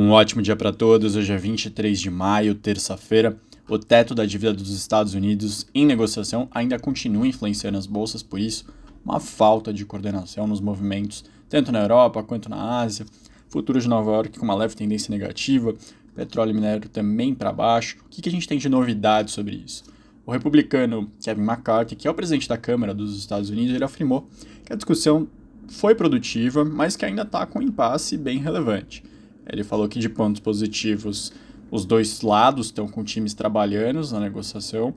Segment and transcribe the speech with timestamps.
[0.00, 1.16] Um ótimo dia para todos.
[1.16, 3.36] Hoje é 23 de maio, terça-feira.
[3.68, 8.38] O teto da dívida dos Estados Unidos em negociação ainda continua influenciando as bolsas, por
[8.38, 8.64] isso,
[9.04, 13.06] uma falta de coordenação nos movimentos, tanto na Europa quanto na Ásia.
[13.48, 15.74] Futuro de Nova York com uma leve tendência negativa,
[16.14, 17.96] petróleo e minério também para baixo.
[18.06, 19.82] O que, a gente tem de novidade sobre isso?
[20.24, 24.28] O republicano Kevin McCarthy, que é o presidente da Câmara dos Estados Unidos, ele afirmou
[24.64, 25.26] que a discussão
[25.66, 29.02] foi produtiva, mas que ainda está com um impasse bem relevante.
[29.50, 31.32] Ele falou que de pontos positivos,
[31.70, 34.94] os dois lados estão com times trabalhando na negociação.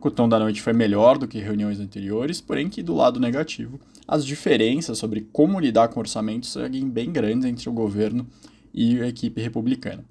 [0.00, 3.80] O tom da noite foi melhor do que reuniões anteriores, porém que do lado negativo,
[4.06, 8.26] as diferenças sobre como lidar com orçamentos seguem bem grandes entre o governo
[8.72, 10.04] e a equipe republicana.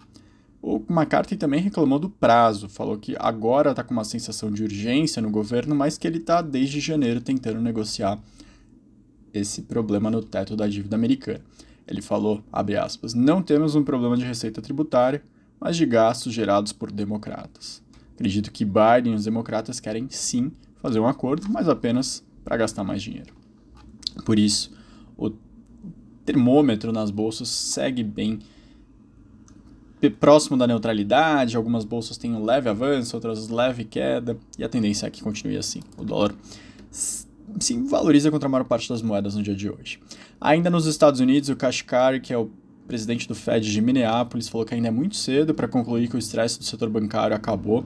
[0.61, 5.21] O McCarthy também reclamou do prazo, falou que agora está com uma sensação de urgência
[5.21, 8.19] no governo, mas que ele está desde janeiro tentando negociar
[9.33, 11.41] esse problema no teto da dívida americana.
[11.87, 15.23] Ele falou, aspas, não temos um problema de receita tributária,
[15.59, 17.81] mas de gastos gerados por democratas.
[18.13, 22.83] Acredito que Biden e os democratas querem sim fazer um acordo, mas apenas para gastar
[22.83, 23.33] mais dinheiro.
[24.25, 24.71] Por isso,
[25.17, 25.31] o
[26.25, 28.39] termômetro nas bolsas segue bem
[30.19, 35.07] próximo da neutralidade, algumas bolsas têm um leve avanço, outras leve queda, e a tendência
[35.07, 35.81] é que continue assim.
[35.97, 36.33] O dólar
[37.59, 39.99] se valoriza contra a maior parte das moedas no dia de hoje.
[40.39, 42.49] Ainda nos Estados Unidos, o Kashkar, que é o
[42.87, 46.19] presidente do Fed de Minneapolis, falou que ainda é muito cedo para concluir que o
[46.19, 47.83] estresse do setor bancário acabou.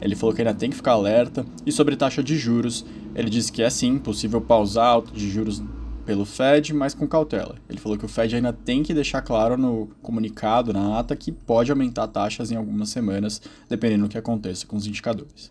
[0.00, 1.44] Ele falou que ainda tem que ficar alerta.
[1.64, 5.62] E sobre taxa de juros, ele disse que é sim possível pausar alta de juros
[6.04, 7.54] pelo Fed, mas com cautela.
[7.68, 11.30] Ele falou que o Fed ainda tem que deixar claro no comunicado, na ata, que
[11.30, 15.50] pode aumentar taxas em algumas semanas, dependendo do que aconteça com os indicadores.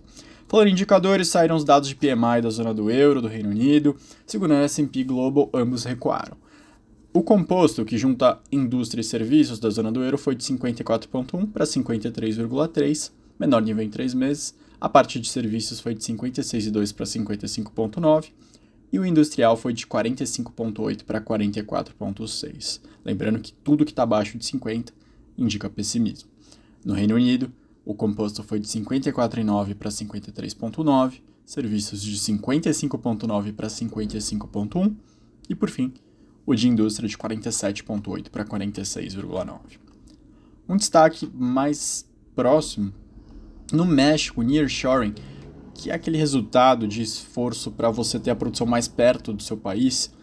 [0.51, 3.95] Falando em indicadores, saíram os dados de PMI da zona do euro, do Reino Unido,
[4.27, 6.35] segundo a S&P Global, ambos recuaram.
[7.13, 11.63] O composto, que junta indústria e serviços da zona do euro, foi de 54,1 para
[11.63, 14.53] 53,3, menor nível em três meses.
[14.81, 18.31] A parte de serviços foi de 56,2 para 55,9
[18.91, 22.81] e o industrial foi de 45,8 para 44,6.
[23.05, 24.91] Lembrando que tudo que está abaixo de 50
[25.37, 26.29] indica pessimismo.
[26.83, 27.49] No Reino Unido,
[27.85, 34.95] o composto foi de 54,9 para 53,9, serviços de 55,9 para 55,1
[35.49, 35.93] e, por fim,
[36.45, 39.59] o de indústria de 47,8 para 46,9.
[40.69, 42.93] Um destaque mais próximo,
[43.73, 45.13] no México, nearshoring,
[45.73, 49.57] que é aquele resultado de esforço para você ter a produção mais perto do seu
[49.57, 50.13] país,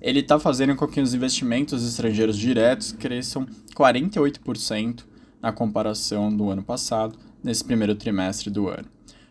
[0.00, 5.04] ele está fazendo com que os investimentos estrangeiros diretos cresçam 48%
[5.40, 8.86] na comparação do ano passado, nesse primeiro trimestre do ano.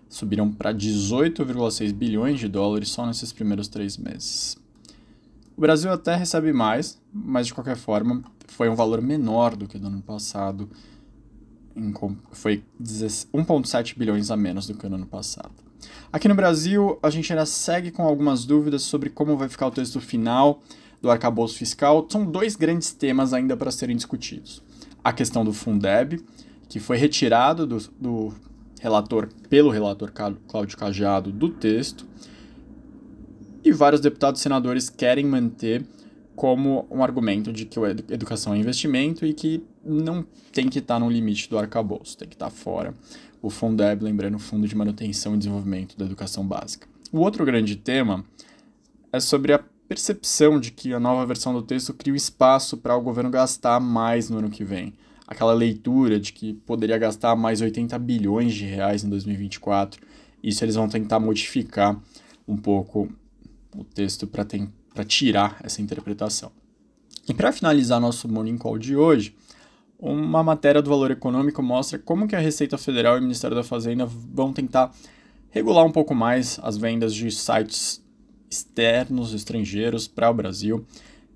[0.09, 4.57] Subiram para 18,6 bilhões de dólares só nesses primeiros três meses.
[5.55, 9.77] O Brasil até recebe mais, mas de qualquer forma foi um valor menor do que
[9.77, 10.69] no ano passado.
[12.31, 15.51] Foi 1,7 bilhões a menos do que no ano passado.
[16.11, 19.71] Aqui no Brasil, a gente ainda segue com algumas dúvidas sobre como vai ficar o
[19.71, 20.61] texto final
[21.01, 22.07] do arcabouço fiscal.
[22.09, 24.63] São dois grandes temas ainda para serem discutidos
[25.03, 26.19] a questão do Fundeb,
[26.67, 28.33] que foi retirado do, do
[28.79, 30.11] relator, pelo relator
[30.47, 32.05] Cláudio Cajado do texto,
[33.63, 35.85] e vários deputados e senadores querem manter
[36.35, 40.99] como um argumento de que a educação é investimento e que não tem que estar
[40.99, 42.93] no limite do arcabouço, tem que estar fora.
[43.41, 46.87] O Fundeb, lembrando, o Fundo de Manutenção e Desenvolvimento da Educação Básica.
[47.11, 48.23] O outro grande tema
[49.11, 53.01] é sobre a percepção de que a nova versão do texto cria espaço para o
[53.01, 54.93] governo gastar mais no ano que vem.
[55.27, 60.01] Aquela leitura de que poderia gastar mais 80 bilhões de reais em 2024.
[60.43, 61.99] Isso eles vão tentar modificar
[62.47, 63.09] um pouco
[63.75, 66.51] o texto para tirar essa interpretação.
[67.27, 69.35] E para finalizar nosso Morning Call de hoje,
[69.99, 73.63] uma matéria do Valor Econômico mostra como que a Receita Federal e o Ministério da
[73.63, 74.93] Fazenda vão tentar
[75.49, 78.01] regular um pouco mais as vendas de sites
[78.49, 80.85] externos, estrangeiros para o Brasil.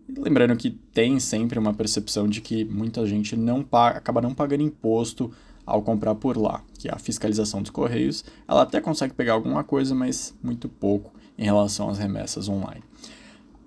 [0.07, 4.63] Lembrando que tem sempre uma percepção de que muita gente não paga, acaba não pagando
[4.63, 5.31] imposto
[5.65, 9.63] ao comprar por lá, que é a fiscalização dos correios, ela até consegue pegar alguma
[9.63, 12.83] coisa, mas muito pouco em relação às remessas online.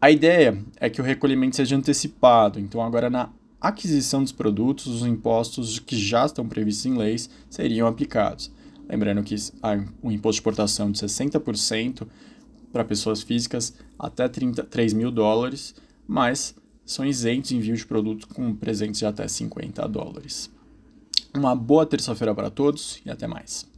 [0.01, 3.31] A ideia é que o recolhimento seja antecipado, então agora na
[3.61, 8.53] aquisição dos produtos, os impostos que já estão previstos em leis seriam aplicados.
[8.87, 9.35] Lembrando que
[10.03, 12.07] o imposto de exportação de 60%
[12.75, 15.76] para pessoas físicas até 33 mil dólares,
[16.09, 20.50] mas são isentos envio de produtos com presentes de até 50 dólares.
[21.32, 23.73] Uma boa terça-feira para todos e até mais.